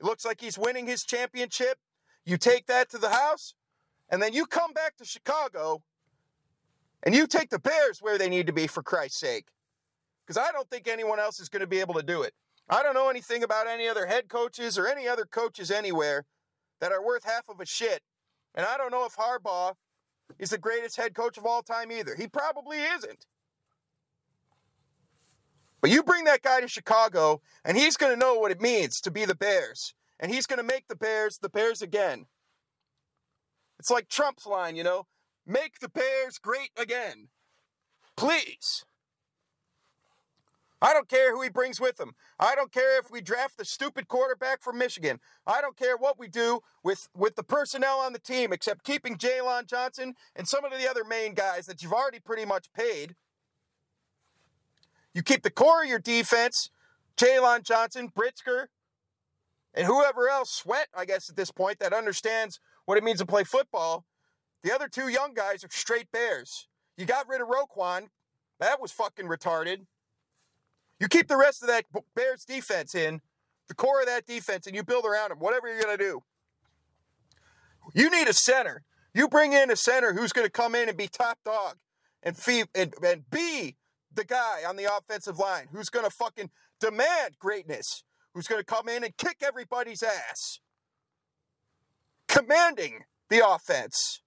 It 0.00 0.06
looks 0.06 0.24
like 0.24 0.40
he's 0.40 0.58
winning 0.58 0.86
his 0.86 1.02
championship. 1.02 1.78
You 2.24 2.36
take 2.36 2.66
that 2.66 2.90
to 2.90 2.98
the 2.98 3.10
house, 3.10 3.54
and 4.10 4.22
then 4.22 4.32
you 4.32 4.46
come 4.46 4.72
back 4.72 4.96
to 4.96 5.04
Chicago 5.04 5.82
and 7.02 7.14
you 7.14 7.26
take 7.26 7.50
the 7.50 7.58
Bears 7.58 7.98
where 8.00 8.18
they 8.18 8.28
need 8.28 8.46
to 8.46 8.52
be 8.52 8.66
for 8.66 8.82
Christ's 8.82 9.20
sake. 9.20 9.46
Because 10.26 10.38
I 10.38 10.52
don't 10.52 10.68
think 10.70 10.88
anyone 10.88 11.20
else 11.20 11.38
is 11.38 11.50
going 11.50 11.60
to 11.60 11.66
be 11.66 11.80
able 11.80 11.94
to 11.94 12.02
do 12.02 12.22
it. 12.22 12.32
I 12.68 12.82
don't 12.82 12.94
know 12.94 13.10
anything 13.10 13.42
about 13.42 13.66
any 13.66 13.86
other 13.86 14.06
head 14.06 14.28
coaches 14.28 14.78
or 14.78 14.86
any 14.86 15.06
other 15.06 15.26
coaches 15.26 15.70
anywhere 15.70 16.24
that 16.80 16.92
are 16.92 17.04
worth 17.04 17.24
half 17.24 17.48
of 17.48 17.60
a 17.60 17.66
shit. 17.66 18.00
And 18.54 18.64
I 18.64 18.78
don't 18.78 18.90
know 18.90 19.04
if 19.04 19.16
Harbaugh 19.16 19.74
is 20.38 20.50
the 20.50 20.58
greatest 20.58 20.96
head 20.96 21.14
coach 21.14 21.38
of 21.38 21.46
all 21.46 21.62
time 21.62 21.92
either. 21.92 22.14
He 22.16 22.26
probably 22.26 22.78
isn't. 22.78 23.26
But 25.80 25.90
you 25.90 26.02
bring 26.02 26.24
that 26.24 26.42
guy 26.42 26.60
to 26.60 26.68
Chicago, 26.68 27.42
and 27.64 27.76
he's 27.76 27.96
going 27.96 28.12
to 28.12 28.18
know 28.18 28.34
what 28.34 28.50
it 28.50 28.60
means 28.60 29.00
to 29.02 29.10
be 29.10 29.24
the 29.24 29.34
Bears. 29.34 29.94
And 30.18 30.32
he's 30.32 30.46
going 30.46 30.58
to 30.58 30.62
make 30.62 30.88
the 30.88 30.96
Bears 30.96 31.38
the 31.38 31.48
Bears 31.48 31.82
again. 31.82 32.26
It's 33.78 33.90
like 33.90 34.08
Trump's 34.08 34.46
line, 34.46 34.76
you 34.76 34.84
know 34.84 35.06
Make 35.46 35.80
the 35.80 35.90
Bears 35.90 36.38
great 36.38 36.70
again. 36.76 37.28
Please. 38.16 38.84
I 40.84 40.92
don't 40.92 41.08
care 41.08 41.34
who 41.34 41.40
he 41.40 41.48
brings 41.48 41.80
with 41.80 41.98
him. 41.98 42.12
I 42.38 42.54
don't 42.54 42.70
care 42.70 42.98
if 42.98 43.10
we 43.10 43.22
draft 43.22 43.56
the 43.56 43.64
stupid 43.64 44.06
quarterback 44.06 44.62
from 44.62 44.76
Michigan. 44.76 45.18
I 45.46 45.62
don't 45.62 45.78
care 45.78 45.96
what 45.96 46.18
we 46.18 46.28
do 46.28 46.60
with, 46.82 47.08
with 47.16 47.36
the 47.36 47.42
personnel 47.42 48.00
on 48.00 48.12
the 48.12 48.18
team, 48.18 48.52
except 48.52 48.84
keeping 48.84 49.16
Jaylon 49.16 49.66
Johnson 49.66 50.12
and 50.36 50.46
some 50.46 50.62
of 50.62 50.72
the 50.72 50.86
other 50.86 51.02
main 51.02 51.32
guys 51.32 51.64
that 51.64 51.82
you've 51.82 51.94
already 51.94 52.18
pretty 52.20 52.44
much 52.44 52.70
paid. 52.74 53.14
You 55.14 55.22
keep 55.22 55.42
the 55.42 55.50
core 55.50 55.84
of 55.84 55.88
your 55.88 56.00
defense, 56.00 56.68
Jaylon 57.16 57.62
Johnson, 57.62 58.12
Brisker, 58.14 58.68
and 59.72 59.86
whoever 59.86 60.28
else, 60.28 60.50
Sweat, 60.50 60.88
I 60.94 61.06
guess 61.06 61.30
at 61.30 61.36
this 61.36 61.50
point, 61.50 61.78
that 61.78 61.94
understands 61.94 62.60
what 62.84 62.98
it 62.98 63.04
means 63.04 63.20
to 63.20 63.26
play 63.26 63.44
football. 63.44 64.04
The 64.62 64.74
other 64.74 64.88
two 64.88 65.08
young 65.08 65.32
guys 65.32 65.64
are 65.64 65.70
straight 65.70 66.12
Bears. 66.12 66.68
You 66.98 67.06
got 67.06 67.26
rid 67.26 67.40
of 67.40 67.48
Roquan. 67.48 68.08
That 68.60 68.82
was 68.82 68.92
fucking 68.92 69.28
retarded. 69.28 69.86
You 71.00 71.08
keep 71.08 71.28
the 71.28 71.36
rest 71.36 71.62
of 71.62 71.68
that 71.68 71.84
Bears 72.14 72.44
defense 72.44 72.94
in, 72.94 73.20
the 73.68 73.74
core 73.74 74.00
of 74.00 74.06
that 74.06 74.26
defense, 74.26 74.66
and 74.66 74.76
you 74.76 74.82
build 74.82 75.04
around 75.04 75.30
them, 75.30 75.38
whatever 75.38 75.68
you're 75.68 75.82
going 75.82 75.96
to 75.96 76.02
do. 76.02 76.22
You 77.94 78.10
need 78.10 78.28
a 78.28 78.32
center. 78.32 78.82
You 79.12 79.28
bring 79.28 79.52
in 79.52 79.70
a 79.70 79.76
center 79.76 80.12
who's 80.12 80.32
going 80.32 80.46
to 80.46 80.50
come 80.50 80.74
in 80.74 80.88
and 80.88 80.96
be 80.96 81.08
top 81.08 81.38
dog 81.44 81.76
and, 82.22 82.36
fee- 82.36 82.64
and, 82.74 82.94
and 83.04 83.28
be 83.30 83.76
the 84.12 84.24
guy 84.24 84.62
on 84.66 84.76
the 84.76 84.88
offensive 84.96 85.38
line 85.38 85.68
who's 85.72 85.88
going 85.88 86.04
to 86.04 86.10
fucking 86.10 86.50
demand 86.80 87.38
greatness, 87.38 88.04
who's 88.32 88.46
going 88.46 88.60
to 88.60 88.64
come 88.64 88.88
in 88.88 89.04
and 89.04 89.16
kick 89.16 89.36
everybody's 89.42 90.02
ass, 90.02 90.60
commanding 92.28 93.04
the 93.28 93.46
offense. 93.46 94.20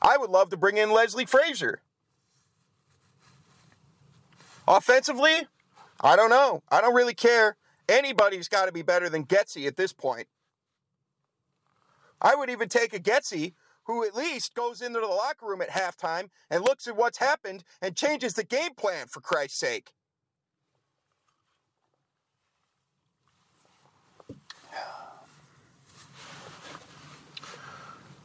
I 0.00 0.16
would 0.16 0.30
love 0.30 0.50
to 0.50 0.56
bring 0.56 0.76
in 0.76 0.90
Leslie 0.90 1.26
Frazier. 1.26 1.80
Offensively, 4.66 5.46
I 6.00 6.16
don't 6.16 6.30
know. 6.30 6.62
I 6.70 6.80
don't 6.80 6.94
really 6.94 7.14
care. 7.14 7.56
Anybody's 7.88 8.48
got 8.48 8.66
to 8.66 8.72
be 8.72 8.82
better 8.82 9.08
than 9.08 9.24
Getsy 9.24 9.66
at 9.66 9.76
this 9.76 9.92
point. 9.92 10.26
I 12.20 12.34
would 12.34 12.48
even 12.48 12.68
take 12.68 12.94
a 12.94 12.98
Getsy 12.98 13.52
who 13.84 14.04
at 14.04 14.14
least 14.14 14.54
goes 14.54 14.80
into 14.80 15.00
the 15.00 15.06
locker 15.06 15.46
room 15.46 15.60
at 15.60 15.68
halftime 15.68 16.30
and 16.50 16.64
looks 16.64 16.86
at 16.86 16.96
what's 16.96 17.18
happened 17.18 17.64
and 17.82 17.94
changes 17.94 18.32
the 18.32 18.44
game 18.44 18.74
plan 18.74 19.06
for 19.06 19.20
Christ's 19.20 19.58
sake. 19.58 19.92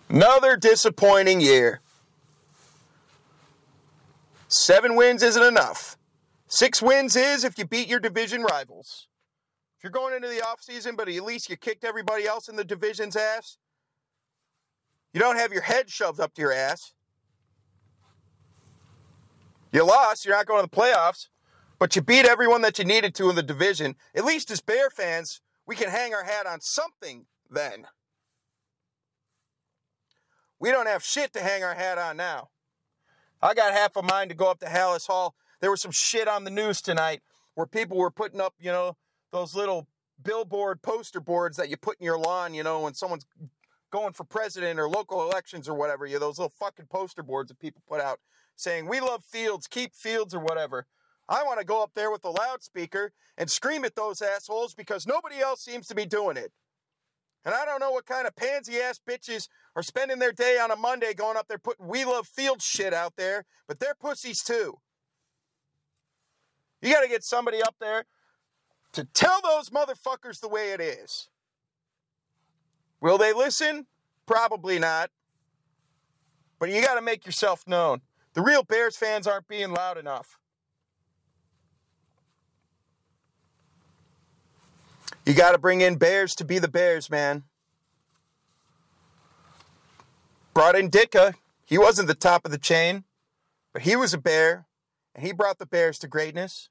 Another 0.07 0.57
disappointing 0.57 1.39
year. 1.39 1.81
Seven 4.47 4.95
wins 4.95 5.21
isn't 5.21 5.43
enough. 5.43 5.98
Six 6.49 6.81
wins 6.81 7.15
is 7.15 7.43
if 7.43 7.59
you 7.59 7.65
beat 7.65 7.87
your 7.87 7.99
division 7.99 8.41
rivals. 8.41 9.07
If 9.77 9.83
you're 9.83 9.91
going 9.91 10.15
into 10.15 10.27
the 10.27 10.41
offseason, 10.41 10.97
but 10.97 11.07
at 11.07 11.23
least 11.23 11.47
you 11.47 11.55
kicked 11.55 11.85
everybody 11.85 12.25
else 12.25 12.49
in 12.49 12.55
the 12.55 12.65
division's 12.65 13.15
ass, 13.15 13.57
you 15.13 15.19
don't 15.19 15.37
have 15.37 15.53
your 15.53 15.61
head 15.61 15.89
shoved 15.89 16.19
up 16.19 16.33
to 16.33 16.41
your 16.41 16.51
ass. 16.51 16.93
You 19.71 19.85
lost, 19.85 20.25
you're 20.25 20.35
not 20.35 20.47
going 20.47 20.63
to 20.63 20.69
the 20.69 20.75
playoffs, 20.75 21.27
but 21.77 21.95
you 21.95 22.01
beat 22.01 22.25
everyone 22.25 22.63
that 22.63 22.79
you 22.79 22.85
needed 22.85 23.13
to 23.15 23.29
in 23.29 23.35
the 23.35 23.43
division. 23.43 23.95
At 24.15 24.25
least 24.25 24.49
as 24.49 24.59
Bear 24.59 24.89
fans, 24.89 25.41
we 25.67 25.75
can 25.75 25.89
hang 25.89 26.15
our 26.15 26.23
hat 26.23 26.47
on 26.47 26.61
something 26.61 27.27
then. 27.49 27.85
We 30.59 30.71
don't 30.71 30.87
have 30.87 31.03
shit 31.03 31.31
to 31.33 31.41
hang 31.41 31.63
our 31.63 31.75
hat 31.75 31.99
on 31.99 32.17
now. 32.17 32.49
I 33.39 33.53
got 33.53 33.71
half 33.71 33.95
a 33.95 34.01
mind 34.01 34.31
to 34.31 34.35
go 34.35 34.49
up 34.49 34.59
to 34.59 34.65
Halas 34.65 35.05
Hall. 35.05 35.35
There 35.61 35.71
was 35.71 35.81
some 35.81 35.91
shit 35.91 36.27
on 36.27 36.43
the 36.43 36.51
news 36.51 36.81
tonight 36.81 37.21
where 37.55 37.67
people 37.67 37.97
were 37.97 38.11
putting 38.11 38.39
up, 38.39 38.53
you 38.59 38.71
know, 38.71 38.95
those 39.31 39.55
little 39.55 39.87
billboard 40.21 40.81
poster 40.81 41.19
boards 41.19 41.57
that 41.57 41.69
you 41.69 41.77
put 41.77 41.97
in 41.99 42.05
your 42.05 42.17
lawn, 42.17 42.53
you 42.53 42.63
know, 42.63 42.81
when 42.81 42.93
someone's 42.93 43.25
going 43.91 44.13
for 44.13 44.23
president 44.23 44.79
or 44.79 44.87
local 44.87 45.23
elections 45.23 45.67
or 45.67 45.73
whatever, 45.73 46.05
you 46.05 46.13
know, 46.13 46.19
those 46.19 46.37
little 46.37 46.53
fucking 46.59 46.87
poster 46.87 47.23
boards 47.23 47.49
that 47.49 47.59
people 47.59 47.81
put 47.87 48.01
out 48.01 48.19
saying, 48.55 48.87
We 48.87 48.99
love 48.99 49.23
Fields, 49.23 49.67
keep 49.67 49.95
Fields 49.95 50.33
or 50.33 50.39
whatever. 50.39 50.85
I 51.27 51.43
want 51.43 51.59
to 51.59 51.65
go 51.65 51.83
up 51.83 51.91
there 51.93 52.11
with 52.11 52.23
a 52.25 52.29
loudspeaker 52.29 53.11
and 53.37 53.49
scream 53.49 53.85
at 53.85 53.95
those 53.95 54.21
assholes 54.21 54.73
because 54.73 55.05
nobody 55.05 55.39
else 55.39 55.61
seems 55.61 55.87
to 55.87 55.95
be 55.95 56.05
doing 56.05 56.37
it. 56.37 56.51
And 57.45 57.53
I 57.53 57.65
don't 57.65 57.79
know 57.79 57.91
what 57.91 58.05
kind 58.05 58.27
of 58.27 58.35
pansy 58.35 58.79
ass 58.79 58.99
bitches 59.07 59.47
are 59.75 59.83
spending 59.83 60.19
their 60.19 60.31
day 60.31 60.59
on 60.59 60.71
a 60.71 60.75
Monday 60.75 61.13
going 61.13 61.37
up 61.37 61.47
there 61.47 61.57
putting 61.57 61.87
We 61.87 62.03
Love 62.03 62.27
Field 62.27 62.61
shit 62.61 62.93
out 62.93 63.13
there, 63.15 63.45
but 63.67 63.79
they're 63.79 63.95
pussies 63.99 64.43
too. 64.43 64.79
You 66.81 66.93
got 66.93 67.01
to 67.01 67.09
get 67.09 67.23
somebody 67.23 67.61
up 67.61 67.75
there 67.79 68.05
to 68.93 69.03
tell 69.05 69.41
those 69.41 69.69
motherfuckers 69.69 70.39
the 70.39 70.47
way 70.47 70.71
it 70.71 70.81
is. 70.81 71.29
Will 73.01 73.17
they 73.17 73.33
listen? 73.33 73.87
Probably 74.25 74.79
not. 74.79 75.09
But 76.59 76.69
you 76.69 76.81
got 76.81 76.95
to 76.95 77.01
make 77.01 77.25
yourself 77.25 77.63
known. 77.67 78.01
The 78.33 78.41
real 78.41 78.63
Bears 78.63 78.97
fans 78.97 79.27
aren't 79.27 79.47
being 79.47 79.71
loud 79.71 79.97
enough. 79.97 80.37
You 85.25 85.33
got 85.33 85.51
to 85.51 85.57
bring 85.57 85.81
in 85.81 85.97
Bears 85.97 86.33
to 86.35 86.45
be 86.45 86.59
the 86.59 86.67
Bears, 86.67 87.09
man. 87.09 87.43
Brought 90.53 90.75
in 90.75 90.89
Ditka. 90.89 91.35
He 91.65 91.77
wasn't 91.77 92.07
the 92.07 92.15
top 92.15 92.45
of 92.45 92.51
the 92.51 92.57
chain, 92.57 93.03
but 93.71 93.83
he 93.83 93.95
was 93.95 94.13
a 94.13 94.17
Bear, 94.17 94.65
he 95.21 95.31
brought 95.31 95.59
the 95.59 95.65
Bears 95.65 95.99
to 95.99 96.07
greatness. 96.07 96.69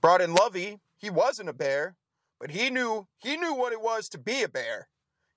Brought 0.00 0.20
in 0.20 0.34
Lovie. 0.34 0.80
He 0.96 1.10
wasn't 1.10 1.48
a 1.48 1.52
Bear, 1.52 1.96
but 2.40 2.50
he 2.50 2.70
knew 2.70 3.08
he 3.18 3.36
knew 3.36 3.54
what 3.54 3.72
it 3.72 3.80
was 3.80 4.08
to 4.10 4.18
be 4.18 4.42
a 4.42 4.48
Bear, 4.48 4.88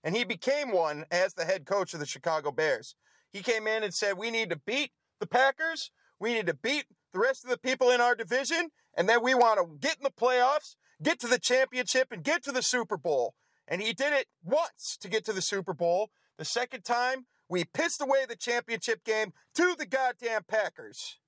and 0.03 0.15
he 0.15 0.24
became 0.24 0.72
one 0.72 1.05
as 1.12 1.34
the 1.34 1.46
head 1.46 1.65
coach 1.65 1.93
of 1.93 2.00
the 2.00 2.05
Chicago 2.05 2.51
Bears. 2.51 2.96
He 3.29 3.41
came 3.41 3.67
in 3.67 3.84
and 3.84 3.93
said, 3.93 4.17
"We 4.17 4.31
need 4.31 4.50
to 4.50 4.55
beat 4.55 4.91
the 5.20 5.27
Packers. 5.27 5.91
We 6.20 6.34
need 6.34 6.48
to 6.48 6.53
beat 6.53 6.86
the 7.13 7.20
rest 7.20 7.43
of 7.43 7.50
the 7.50 7.58
people 7.58 7.91
in 7.91 8.01
our 8.01 8.15
division, 8.15 8.72
and 8.93 9.10
then 9.10 9.24
we 9.24 9.34
want 9.34 9.60
to 9.60 9.77
get 9.79 9.98
in 9.98 10.03
the 10.03 10.12
playoffs, 10.12 10.75
get 11.01 11.20
to 11.20 11.27
the 11.27 11.39
championship, 11.39 12.12
and 12.12 12.24
get 12.24 12.43
to 12.43 12.51
the 12.51 12.62
Super 12.62 12.98
Bowl." 12.98 13.36
And 13.67 13.81
he 13.81 13.93
did 13.93 14.13
it 14.13 14.27
once 14.43 14.98
to 15.00 15.08
get 15.08 15.24
to 15.25 15.34
the 15.34 15.41
Super 15.41 15.74
Bowl. 15.74 16.12
The 16.38 16.46
second 16.46 16.84
time, 16.84 17.27
we 17.48 17.63
pissed 17.63 18.01
away 18.01 18.25
the 18.25 18.36
championship 18.36 19.03
game 19.03 19.34
to 19.55 19.75
the 19.75 19.86
goddamn 19.86 20.43
Packers. 20.43 21.20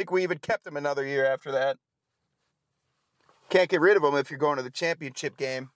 Think 0.00 0.12
we 0.12 0.22
even 0.22 0.38
kept 0.38 0.66
him 0.66 0.78
another 0.78 1.06
year 1.06 1.26
after 1.26 1.52
that. 1.52 1.76
Can't 3.50 3.68
get 3.68 3.82
rid 3.82 3.98
of 3.98 4.02
him 4.02 4.14
if 4.14 4.30
you're 4.30 4.38
going 4.38 4.56
to 4.56 4.62
the 4.62 4.70
championship 4.70 5.36
game. 5.36 5.68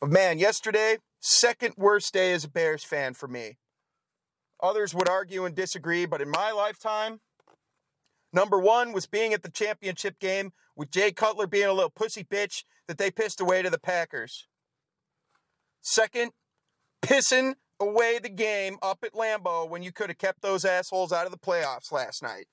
But 0.00 0.10
man, 0.10 0.40
yesterday, 0.40 0.98
second 1.20 1.74
worst 1.78 2.12
day 2.12 2.32
as 2.32 2.42
a 2.42 2.48
Bears 2.50 2.82
fan 2.82 3.14
for 3.14 3.28
me. 3.28 3.58
Others 4.60 4.92
would 4.96 5.08
argue 5.08 5.44
and 5.44 5.54
disagree, 5.54 6.04
but 6.04 6.20
in 6.20 6.30
my 6.30 6.50
lifetime, 6.50 7.20
number 8.32 8.58
one 8.58 8.92
was 8.92 9.06
being 9.06 9.32
at 9.32 9.44
the 9.44 9.50
championship 9.52 10.18
game 10.18 10.50
with 10.74 10.90
Jay 10.90 11.12
Cutler 11.12 11.46
being 11.46 11.68
a 11.68 11.72
little 11.72 11.90
pussy 11.90 12.24
bitch 12.24 12.64
that 12.88 12.98
they 12.98 13.12
pissed 13.12 13.40
away 13.40 13.62
to 13.62 13.70
the 13.70 13.78
Packers. 13.78 14.48
Second, 15.80 16.32
pissing 17.02 17.54
away 17.78 18.18
the 18.18 18.28
game 18.28 18.78
up 18.82 19.04
at 19.04 19.12
Lambeau 19.12 19.70
when 19.70 19.84
you 19.84 19.92
could 19.92 20.10
have 20.10 20.18
kept 20.18 20.42
those 20.42 20.64
assholes 20.64 21.12
out 21.12 21.26
of 21.26 21.30
the 21.30 21.38
playoffs 21.38 21.92
last 21.92 22.20
night. 22.20 22.48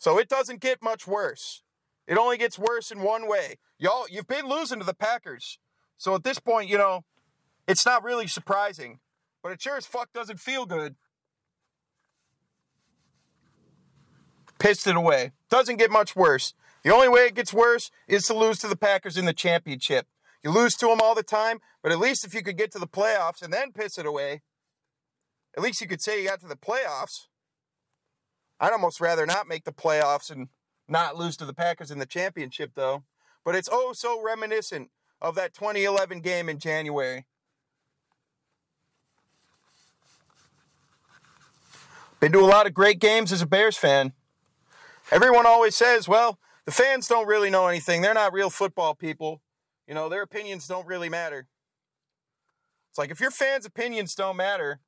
So 0.00 0.18
it 0.18 0.30
doesn't 0.30 0.62
get 0.62 0.82
much 0.82 1.06
worse. 1.06 1.62
It 2.08 2.16
only 2.16 2.38
gets 2.38 2.58
worse 2.58 2.90
in 2.90 3.02
one 3.02 3.28
way. 3.28 3.58
Y'all, 3.78 4.06
you've 4.10 4.26
been 4.26 4.48
losing 4.48 4.80
to 4.80 4.86
the 4.86 4.94
Packers. 4.94 5.58
So 5.98 6.14
at 6.14 6.24
this 6.24 6.38
point, 6.38 6.70
you 6.70 6.78
know, 6.78 7.04
it's 7.68 7.84
not 7.84 8.02
really 8.02 8.26
surprising. 8.26 9.00
But 9.42 9.52
it 9.52 9.60
sure 9.60 9.76
as 9.76 9.84
fuck 9.84 10.10
doesn't 10.14 10.40
feel 10.40 10.64
good. 10.64 10.96
Pissed 14.58 14.86
it 14.86 14.96
away. 14.96 15.32
Doesn't 15.50 15.76
get 15.76 15.90
much 15.90 16.16
worse. 16.16 16.54
The 16.82 16.94
only 16.94 17.10
way 17.10 17.26
it 17.26 17.34
gets 17.34 17.52
worse 17.52 17.90
is 18.08 18.26
to 18.26 18.34
lose 18.34 18.58
to 18.60 18.68
the 18.68 18.76
Packers 18.76 19.18
in 19.18 19.26
the 19.26 19.34
championship. 19.34 20.06
You 20.42 20.50
lose 20.50 20.76
to 20.76 20.86
them 20.86 21.00
all 21.02 21.14
the 21.14 21.22
time, 21.22 21.58
but 21.82 21.92
at 21.92 21.98
least 21.98 22.24
if 22.24 22.32
you 22.32 22.42
could 22.42 22.56
get 22.56 22.72
to 22.72 22.78
the 22.78 22.88
playoffs 22.88 23.42
and 23.42 23.52
then 23.52 23.72
piss 23.72 23.98
it 23.98 24.06
away, 24.06 24.40
at 25.54 25.62
least 25.62 25.82
you 25.82 25.86
could 25.86 26.00
say 26.00 26.22
you 26.22 26.28
got 26.28 26.40
to 26.40 26.48
the 26.48 26.56
playoffs. 26.56 27.26
I'd 28.60 28.72
almost 28.72 29.00
rather 29.00 29.24
not 29.24 29.48
make 29.48 29.64
the 29.64 29.72
playoffs 29.72 30.30
and 30.30 30.48
not 30.86 31.16
lose 31.16 31.36
to 31.38 31.46
the 31.46 31.54
Packers 31.54 31.90
in 31.90 31.98
the 31.98 32.06
championship, 32.06 32.72
though. 32.74 33.04
But 33.44 33.54
it's 33.54 33.68
oh 33.72 33.94
so 33.94 34.22
reminiscent 34.22 34.90
of 35.20 35.34
that 35.36 35.54
2011 35.54 36.20
game 36.20 36.48
in 36.48 36.58
January. 36.58 37.24
Been 42.20 42.32
to 42.32 42.40
a 42.40 42.42
lot 42.42 42.66
of 42.66 42.74
great 42.74 43.00
games 43.00 43.32
as 43.32 43.40
a 43.40 43.46
Bears 43.46 43.78
fan. 43.78 44.12
Everyone 45.10 45.46
always 45.46 45.74
says, 45.74 46.06
well, 46.06 46.38
the 46.66 46.72
fans 46.72 47.08
don't 47.08 47.26
really 47.26 47.48
know 47.48 47.66
anything. 47.66 48.02
They're 48.02 48.12
not 48.12 48.34
real 48.34 48.50
football 48.50 48.94
people. 48.94 49.40
You 49.88 49.94
know, 49.94 50.10
their 50.10 50.22
opinions 50.22 50.66
don't 50.66 50.86
really 50.86 51.08
matter. 51.08 51.48
It's 52.90 52.98
like 52.98 53.10
if 53.10 53.20
your 53.20 53.30
fans' 53.30 53.64
opinions 53.64 54.14
don't 54.14 54.36
matter, 54.36 54.80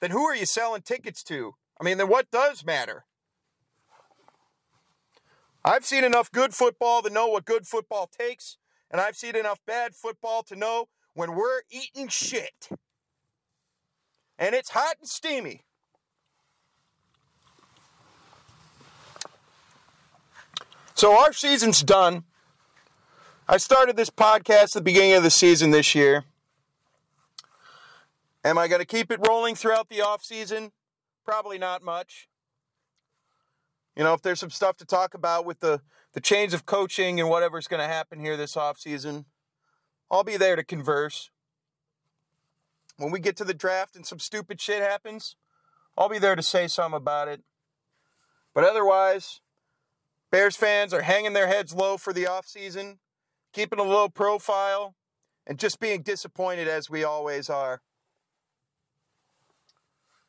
then 0.00 0.10
who 0.10 0.24
are 0.24 0.34
you 0.34 0.46
selling 0.46 0.82
tickets 0.82 1.22
to? 1.24 1.54
I 1.80 1.84
mean, 1.84 1.98
then 1.98 2.08
what 2.08 2.30
does 2.30 2.64
matter? 2.64 3.04
I've 5.64 5.84
seen 5.84 6.04
enough 6.04 6.32
good 6.32 6.54
football 6.54 7.02
to 7.02 7.10
know 7.10 7.28
what 7.28 7.44
good 7.44 7.66
football 7.66 8.06
takes, 8.06 8.56
and 8.90 9.00
I've 9.00 9.16
seen 9.16 9.36
enough 9.36 9.60
bad 9.66 9.94
football 9.94 10.42
to 10.44 10.56
know 10.56 10.88
when 11.14 11.34
we're 11.34 11.62
eating 11.70 12.08
shit. 12.08 12.68
And 14.38 14.54
it's 14.54 14.70
hot 14.70 14.96
and 15.00 15.08
steamy. 15.08 15.64
So 20.94 21.16
our 21.16 21.32
season's 21.32 21.82
done. 21.82 22.24
I 23.48 23.56
started 23.56 23.96
this 23.96 24.10
podcast 24.10 24.62
at 24.62 24.72
the 24.72 24.80
beginning 24.80 25.12
of 25.12 25.22
the 25.22 25.30
season 25.30 25.70
this 25.70 25.94
year. 25.94 26.24
Am 28.44 28.58
I 28.58 28.68
going 28.68 28.80
to 28.80 28.86
keep 28.86 29.10
it 29.10 29.20
rolling 29.26 29.54
throughout 29.54 29.88
the 29.88 30.00
off 30.00 30.24
season? 30.24 30.72
Probably 31.28 31.58
not 31.58 31.82
much. 31.82 32.26
You 33.94 34.02
know, 34.02 34.14
if 34.14 34.22
there's 34.22 34.40
some 34.40 34.48
stuff 34.48 34.78
to 34.78 34.86
talk 34.86 35.12
about 35.12 35.44
with 35.44 35.60
the, 35.60 35.82
the 36.14 36.22
change 36.22 36.54
of 36.54 36.64
coaching 36.64 37.20
and 37.20 37.28
whatever's 37.28 37.68
going 37.68 37.82
to 37.82 37.86
happen 37.86 38.18
here 38.18 38.34
this 38.38 38.56
off 38.56 38.78
season, 38.78 39.26
I'll 40.10 40.24
be 40.24 40.38
there 40.38 40.56
to 40.56 40.64
converse. 40.64 41.28
When 42.96 43.10
we 43.10 43.20
get 43.20 43.36
to 43.36 43.44
the 43.44 43.52
draft 43.52 43.94
and 43.94 44.06
some 44.06 44.18
stupid 44.18 44.58
shit 44.58 44.80
happens, 44.80 45.36
I'll 45.98 46.08
be 46.08 46.18
there 46.18 46.34
to 46.34 46.42
say 46.42 46.66
something 46.66 46.96
about 46.96 47.28
it. 47.28 47.42
But 48.54 48.64
otherwise, 48.64 49.42
Bears 50.30 50.56
fans 50.56 50.94
are 50.94 51.02
hanging 51.02 51.34
their 51.34 51.48
heads 51.48 51.74
low 51.74 51.98
for 51.98 52.14
the 52.14 52.26
off 52.26 52.46
season 52.46 53.00
keeping 53.52 53.78
a 53.78 53.82
low 53.82 54.08
profile, 54.08 54.94
and 55.46 55.58
just 55.58 55.78
being 55.78 56.00
disappointed 56.00 56.68
as 56.68 56.88
we 56.88 57.04
always 57.04 57.50
are. 57.50 57.82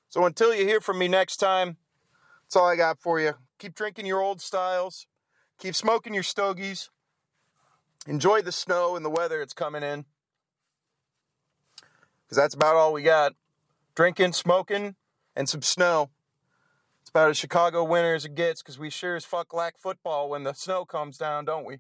So 0.10 0.26
until 0.26 0.54
you 0.56 0.66
hear 0.66 0.82
from 0.82 0.98
me 0.98 1.08
next 1.08 1.38
time, 1.38 1.78
that's 2.44 2.56
all 2.56 2.68
I 2.68 2.76
got 2.76 3.00
for 3.00 3.20
you. 3.20 3.34
Keep 3.60 3.76
drinking 3.76 4.08
your 4.08 4.22
old 4.22 4.42
styles, 4.42 5.06
keep 5.60 5.76
smoking 5.76 6.16
your 6.16 6.24
stogies, 6.24 6.90
enjoy 8.08 8.42
the 8.42 8.52
snow 8.52 8.96
and 8.96 9.06
the 9.06 9.10
weather 9.10 9.40
it's 9.42 9.54
coming 9.54 9.84
in. 9.84 10.06
Because 12.24 12.38
that's 12.38 12.56
about 12.56 12.76
all 12.76 12.92
we 12.92 13.04
got 13.04 13.34
drinking, 13.96 14.34
smoking, 14.34 14.96
and 15.36 15.48
some 15.48 15.62
snow. 15.62 16.10
It's 17.02 17.10
about 17.10 17.30
as 17.30 17.38
Chicago 17.38 17.84
winter 17.84 18.16
as 18.16 18.26
it 18.26 18.34
gets 18.34 18.62
because 18.64 18.80
we 18.80 18.90
sure 18.90 19.16
as 19.16 19.26
fuck 19.26 19.54
lack 19.54 19.78
football 19.78 20.30
when 20.30 20.44
the 20.44 20.54
snow 20.54 20.86
comes 20.86 21.18
down, 21.18 21.46
don't 21.46 21.66
we? 21.66 21.80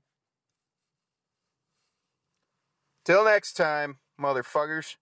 Till 3.05 3.25
next 3.25 3.53
time, 3.53 3.97
motherfuckers. 4.19 4.97